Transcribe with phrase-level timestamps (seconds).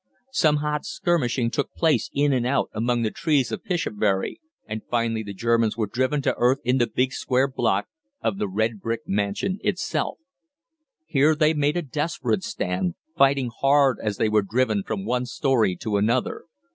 [0.31, 5.21] Some hot skirmishing took place in and out among the trees of Pishobury, and finally
[5.21, 7.85] the Germans were driven to earth in the big square block
[8.19, 10.17] of the red brick mansion itself.
[11.05, 15.75] Here they made a desperate stand, fighting hard as they were driven from one storey
[15.75, 16.45] to another.